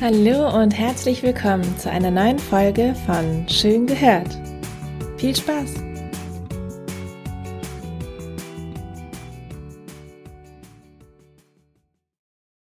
[0.00, 4.34] Hallo und herzlich willkommen zu einer neuen Folge von Schön gehört.
[5.18, 5.74] Viel Spaß!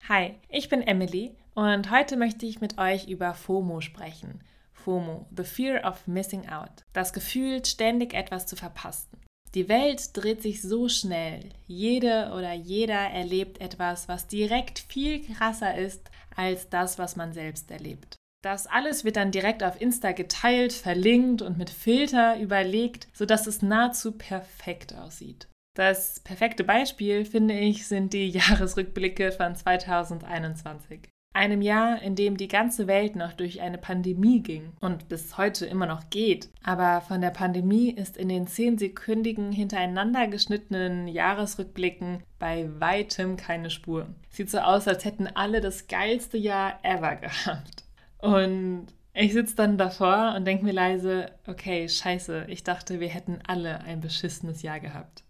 [0.08, 4.42] Hi, ich bin Emily und heute möchte ich mit euch über FOMO sprechen.
[4.72, 6.86] FOMO, the fear of missing out.
[6.94, 9.10] Das Gefühl, ständig etwas zu verpassen.
[9.56, 11.40] Die Welt dreht sich so schnell.
[11.66, 17.70] Jede oder jeder erlebt etwas, was direkt viel krasser ist als das, was man selbst
[17.70, 18.16] erlebt.
[18.44, 23.62] Das alles wird dann direkt auf Insta geteilt, verlinkt und mit Filter überlegt, sodass es
[23.62, 25.48] nahezu perfekt aussieht.
[25.74, 32.48] Das perfekte Beispiel, finde ich, sind die Jahresrückblicke von 2021 einem Jahr, in dem die
[32.48, 36.48] ganze Welt noch durch eine Pandemie ging und bis heute immer noch geht.
[36.64, 44.06] Aber von der Pandemie ist in den zehnsekündigen hintereinander geschnittenen Jahresrückblicken bei weitem keine Spur.
[44.30, 47.84] Sieht so aus, als hätten alle das geilste Jahr ever gehabt.
[48.18, 53.40] Und ich sitze dann davor und denke mir leise, okay, scheiße, ich dachte, wir hätten
[53.46, 55.22] alle ein beschissenes Jahr gehabt.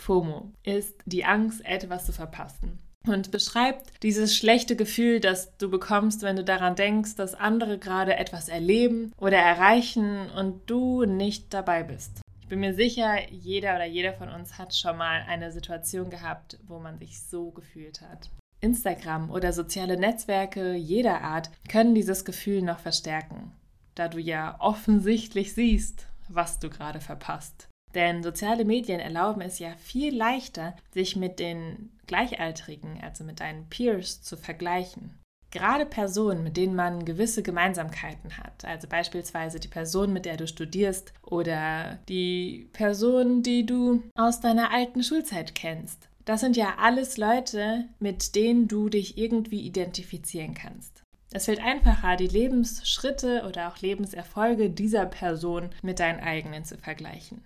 [0.00, 6.22] FOMO ist die Angst, etwas zu verpassen und beschreibt dieses schlechte Gefühl, das du bekommst,
[6.22, 11.82] wenn du daran denkst, dass andere gerade etwas erleben oder erreichen und du nicht dabei
[11.82, 12.20] bist.
[12.40, 16.58] Ich bin mir sicher, jeder oder jeder von uns hat schon mal eine Situation gehabt,
[16.66, 18.28] wo man sich so gefühlt hat.
[18.60, 23.52] Instagram oder soziale Netzwerke jeder Art können dieses Gefühl noch verstärken,
[23.94, 27.69] da du ja offensichtlich siehst, was du gerade verpasst.
[27.94, 33.68] Denn soziale Medien erlauben es ja viel leichter, sich mit den Gleichaltrigen, also mit deinen
[33.68, 35.18] Peers, zu vergleichen.
[35.50, 40.46] Gerade Personen, mit denen man gewisse Gemeinsamkeiten hat, also beispielsweise die Person, mit der du
[40.46, 46.08] studierst oder die Person, die du aus deiner alten Schulzeit kennst.
[46.24, 51.02] Das sind ja alles Leute, mit denen du dich irgendwie identifizieren kannst.
[51.32, 57.44] Es fällt einfacher, die Lebensschritte oder auch Lebenserfolge dieser Person mit deinen eigenen zu vergleichen.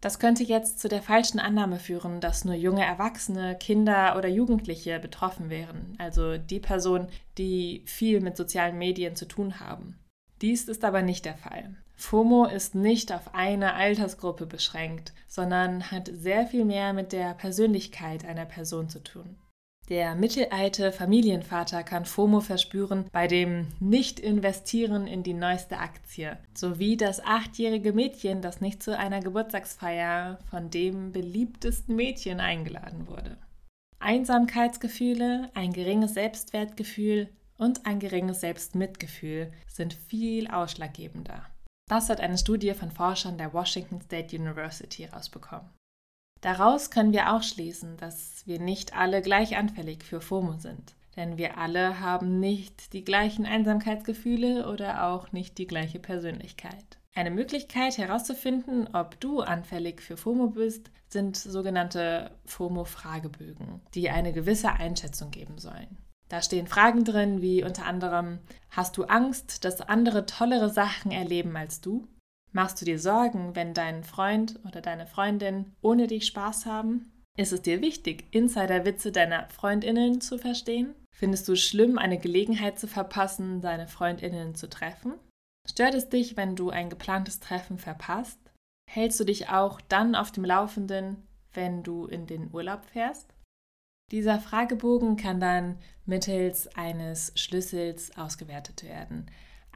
[0.00, 4.98] Das könnte jetzt zu der falschen Annahme führen, dass nur junge Erwachsene, Kinder oder Jugendliche
[4.98, 9.98] betroffen wären, also die Personen, die viel mit sozialen Medien zu tun haben.
[10.40, 11.76] Dies ist aber nicht der Fall.
[11.96, 18.24] FOMO ist nicht auf eine Altersgruppe beschränkt, sondern hat sehr viel mehr mit der Persönlichkeit
[18.24, 19.36] einer Person zu tun.
[19.90, 27.20] Der mittelalte Familienvater kann FOMO verspüren bei dem Nicht-Investieren in die neueste Aktie, sowie das
[27.24, 33.36] achtjährige Mädchen, das nicht zu einer Geburtstagsfeier von dem beliebtesten Mädchen eingeladen wurde.
[33.98, 41.44] Einsamkeitsgefühle, ein geringes Selbstwertgefühl und ein geringes Selbstmitgefühl sind viel ausschlaggebender.
[41.88, 45.68] Das hat eine Studie von Forschern der Washington State University herausbekommen.
[46.40, 50.94] Daraus können wir auch schließen, dass wir nicht alle gleich anfällig für FOMO sind.
[51.16, 56.98] Denn wir alle haben nicht die gleichen Einsamkeitsgefühle oder auch nicht die gleiche Persönlichkeit.
[57.14, 64.72] Eine Möglichkeit herauszufinden, ob du anfällig für FOMO bist, sind sogenannte FOMO-Fragebögen, die eine gewisse
[64.72, 65.98] Einschätzung geben sollen.
[66.28, 68.38] Da stehen Fragen drin wie unter anderem,
[68.70, 72.06] hast du Angst, dass andere tollere Sachen erleben als du?
[72.52, 77.12] Machst du dir Sorgen, wenn dein Freund oder deine Freundin ohne dich Spaß haben?
[77.36, 80.94] Ist es dir wichtig, Insiderwitze deiner Freundinnen zu verstehen?
[81.14, 85.14] Findest du es schlimm, eine Gelegenheit zu verpassen, deine Freundinnen zu treffen?
[85.68, 88.38] Stört es dich, wenn du ein geplantes Treffen verpasst?
[88.90, 93.32] Hältst du dich auch dann auf dem Laufenden, wenn du in den Urlaub fährst?
[94.10, 99.26] Dieser Fragebogen kann dann mittels eines Schlüssels ausgewertet werden.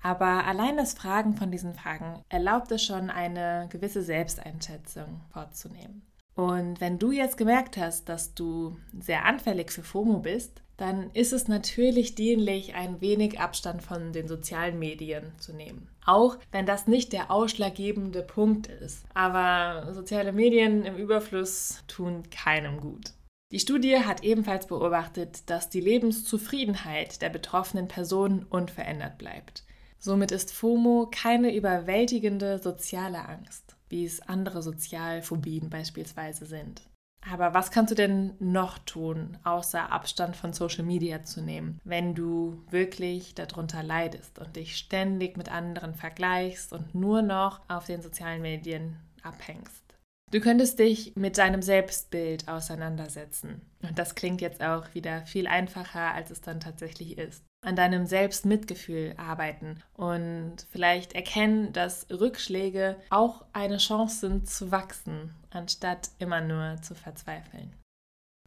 [0.04, 6.02] Aber allein das Fragen von diesen Fragen erlaubt es schon, eine gewisse Selbsteinschätzung vorzunehmen.
[6.34, 11.32] Und wenn du jetzt gemerkt hast, dass du sehr anfällig für FOMO bist, dann ist
[11.32, 15.88] es natürlich dienlich, ein wenig Abstand von den sozialen Medien zu nehmen.
[16.04, 19.06] Auch wenn das nicht der ausschlaggebende Punkt ist.
[19.14, 23.12] Aber soziale Medien im Überfluss tun keinem gut.
[23.52, 29.64] Die Studie hat ebenfalls beobachtet, dass die Lebenszufriedenheit der betroffenen Personen unverändert bleibt.
[30.04, 36.82] Somit ist FOMO keine überwältigende soziale Angst, wie es andere Sozialphobien beispielsweise sind.
[37.26, 42.14] Aber was kannst du denn noch tun, außer Abstand von Social Media zu nehmen, wenn
[42.14, 48.02] du wirklich darunter leidest und dich ständig mit anderen vergleichst und nur noch auf den
[48.02, 49.84] sozialen Medien abhängst?
[50.30, 53.62] Du könntest dich mit deinem Selbstbild auseinandersetzen.
[53.80, 57.42] Und das klingt jetzt auch wieder viel einfacher, als es dann tatsächlich ist.
[57.64, 65.34] An deinem Selbstmitgefühl arbeiten und vielleicht erkennen, dass Rückschläge auch eine Chance sind zu wachsen,
[65.48, 67.72] anstatt immer nur zu verzweifeln.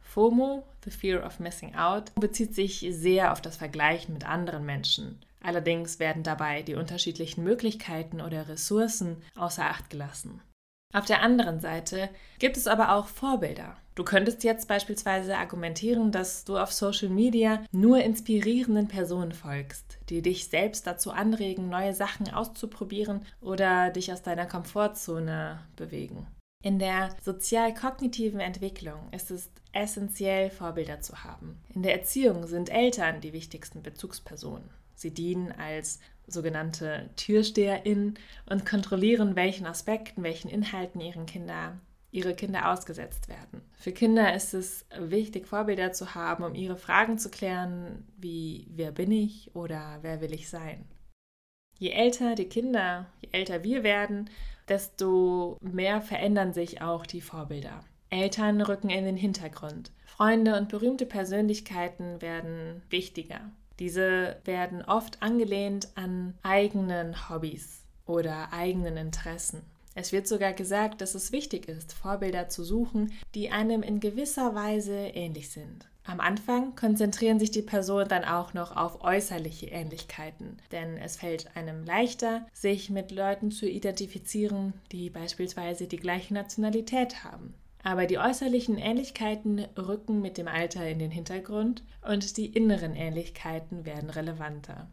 [0.04, 5.18] FOMO, The Fear of Missing Out, bezieht sich sehr auf das Vergleichen mit anderen Menschen.
[5.42, 10.40] Allerdings werden dabei die unterschiedlichen Möglichkeiten oder Ressourcen außer Acht gelassen.
[10.94, 12.08] Auf der anderen Seite
[12.38, 13.76] gibt es aber auch Vorbilder.
[13.94, 20.22] Du könntest jetzt beispielsweise argumentieren, dass du auf Social Media nur inspirierenden Personen folgst, die
[20.22, 26.26] dich selbst dazu anregen, neue Sachen auszuprobieren oder dich aus deiner Komfortzone bewegen.
[26.62, 31.60] In der sozial-kognitiven Entwicklung ist es essentiell, Vorbilder zu haben.
[31.74, 34.70] In der Erziehung sind Eltern die wichtigsten Bezugspersonen.
[34.94, 41.78] Sie dienen als sogenannte TürsteherInnen und kontrollieren, welchen Aspekten, welchen Inhalten ihren Kinder,
[42.10, 43.62] ihre Kinder ausgesetzt werden.
[43.76, 48.92] Für Kinder ist es wichtig, Vorbilder zu haben, um ihre Fragen zu klären, wie wer
[48.92, 50.84] bin ich oder wer will ich sein.
[51.78, 54.28] Je älter die Kinder, je älter wir werden,
[54.68, 57.84] desto mehr verändern sich auch die Vorbilder.
[58.10, 59.90] Eltern rücken in den Hintergrund.
[60.04, 63.40] Freunde und berühmte Persönlichkeiten werden wichtiger.
[63.78, 69.62] Diese werden oft angelehnt an eigenen Hobbys oder eigenen Interessen.
[69.94, 74.54] Es wird sogar gesagt, dass es wichtig ist, Vorbilder zu suchen, die einem in gewisser
[74.54, 75.88] Weise ähnlich sind.
[76.04, 81.54] Am Anfang konzentrieren sich die Personen dann auch noch auf äußerliche Ähnlichkeiten, denn es fällt
[81.54, 87.52] einem leichter, sich mit Leuten zu identifizieren, die beispielsweise die gleiche Nationalität haben.
[87.88, 93.86] Aber die äußerlichen Ähnlichkeiten rücken mit dem Alter in den Hintergrund und die inneren Ähnlichkeiten
[93.86, 94.92] werden relevanter.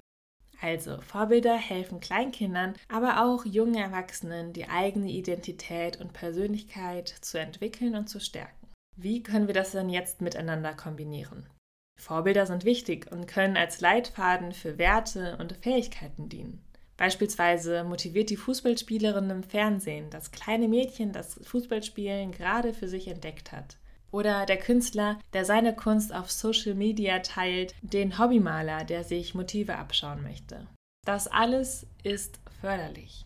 [0.62, 7.98] Also Vorbilder helfen Kleinkindern, aber auch jungen Erwachsenen, die eigene Identität und Persönlichkeit zu entwickeln
[7.98, 8.70] und zu stärken.
[8.96, 11.50] Wie können wir das denn jetzt miteinander kombinieren?
[12.00, 16.66] Vorbilder sind wichtig und können als Leitfaden für Werte und Fähigkeiten dienen.
[16.98, 23.52] Beispielsweise motiviert die Fußballspielerin im Fernsehen das kleine Mädchen, das Fußballspielen gerade für sich entdeckt
[23.52, 23.78] hat.
[24.12, 29.76] Oder der Künstler, der seine Kunst auf Social Media teilt, den Hobbymaler, der sich Motive
[29.76, 30.68] abschauen möchte.
[31.06, 33.26] Das alles ist förderlich.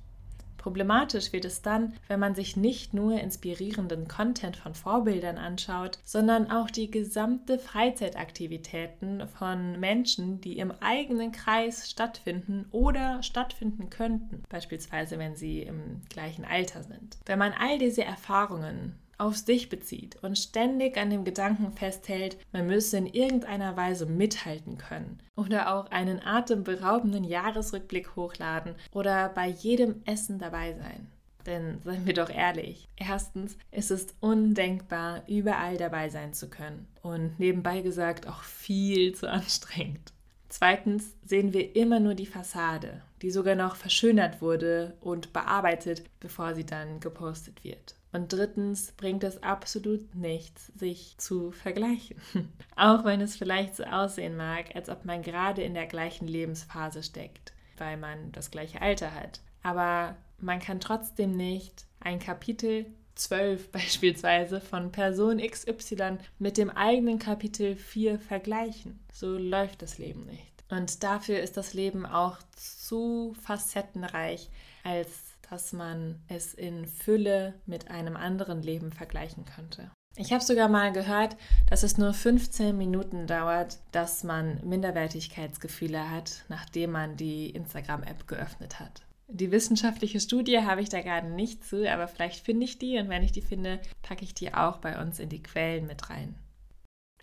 [0.59, 6.51] Problematisch wird es dann, wenn man sich nicht nur inspirierenden Content von Vorbildern anschaut, sondern
[6.51, 15.17] auch die gesamte Freizeitaktivitäten von Menschen, die im eigenen Kreis stattfinden oder stattfinden könnten, beispielsweise
[15.17, 17.17] wenn sie im gleichen Alter sind.
[17.25, 22.67] Wenn man all diese Erfahrungen auf sich bezieht und ständig an dem Gedanken festhält, man
[22.67, 30.01] müsse in irgendeiner Weise mithalten können oder auch einen atemberaubenden Jahresrückblick hochladen oder bei jedem
[30.05, 31.07] Essen dabei sein.
[31.45, 37.39] Denn seien wir doch ehrlich, erstens ist es undenkbar, überall dabei sein zu können und
[37.39, 40.13] nebenbei gesagt auch viel zu anstrengend.
[40.49, 46.55] Zweitens sehen wir immer nur die Fassade, die sogar noch verschönert wurde und bearbeitet, bevor
[46.55, 47.95] sie dann gepostet wird.
[48.11, 52.17] Und drittens bringt es absolut nichts, sich zu vergleichen.
[52.75, 57.03] Auch wenn es vielleicht so aussehen mag, als ob man gerade in der gleichen Lebensphase
[57.03, 59.41] steckt, weil man das gleiche Alter hat.
[59.61, 67.19] Aber man kann trotzdem nicht ein Kapitel 12 beispielsweise von Person XY mit dem eigenen
[67.19, 68.99] Kapitel 4 vergleichen.
[69.13, 70.49] So läuft das Leben nicht.
[70.69, 74.49] Und dafür ist das Leben auch zu facettenreich,
[74.83, 79.91] als dass man es in Fülle mit einem anderen Leben vergleichen könnte.
[80.15, 81.37] Ich habe sogar mal gehört,
[81.69, 88.79] dass es nur 15 Minuten dauert, dass man Minderwertigkeitsgefühle hat, nachdem man die Instagram-App geöffnet
[88.79, 89.03] hat.
[89.27, 93.09] Die wissenschaftliche Studie habe ich da gerade nicht zu, aber vielleicht finde ich die und
[93.09, 96.35] wenn ich die finde, packe ich die auch bei uns in die Quellen mit rein.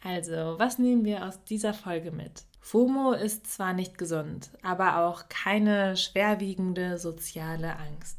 [0.02, 2.44] Also, was nehmen wir aus dieser Folge mit?
[2.66, 8.18] FOMO ist zwar nicht gesund, aber auch keine schwerwiegende soziale Angst.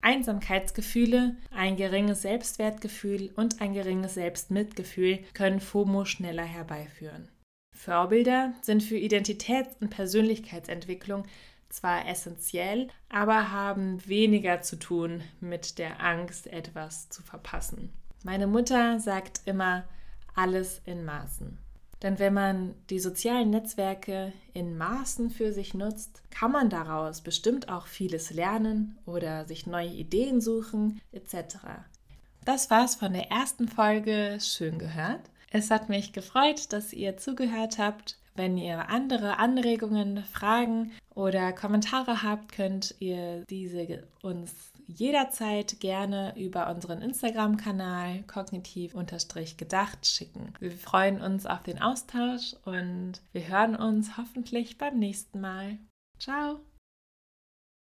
[0.00, 7.28] Einsamkeitsgefühle, ein geringes Selbstwertgefühl und ein geringes Selbstmitgefühl können FOMO schneller herbeiführen.
[7.76, 11.26] Vorbilder sind für Identitäts- und Persönlichkeitsentwicklung
[11.68, 17.92] zwar essentiell, aber haben weniger zu tun mit der Angst, etwas zu verpassen.
[18.24, 19.84] Meine Mutter sagt immer,
[20.34, 21.58] alles in Maßen.
[22.02, 27.68] Denn wenn man die sozialen Netzwerke in Maßen für sich nutzt, kann man daraus bestimmt
[27.68, 31.58] auch vieles lernen oder sich neue Ideen suchen etc.
[32.44, 35.20] Das war's von der ersten Folge Schön gehört.
[35.52, 38.18] Es hat mich gefreut, dass ihr zugehört habt.
[38.34, 44.52] Wenn ihr andere Anregungen, Fragen oder Kommentare habt, könnt ihr diese uns
[44.94, 50.52] jederzeit gerne über unseren Instagram-Kanal kognitiv-gedacht schicken.
[50.60, 55.78] Wir freuen uns auf den Austausch und wir hören uns hoffentlich beim nächsten Mal.
[56.18, 56.60] Ciao!